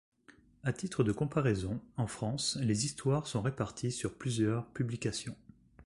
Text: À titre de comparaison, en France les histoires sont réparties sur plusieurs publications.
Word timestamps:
À 0.63 0.73
titre 0.73 1.03
de 1.03 1.11
comparaison, 1.11 1.79
en 1.95 2.07
France 2.07 2.57
les 2.59 2.85
histoires 2.87 3.27
sont 3.27 3.43
réparties 3.43 3.91
sur 3.91 4.15
plusieurs 4.17 4.65
publications. 4.73 5.35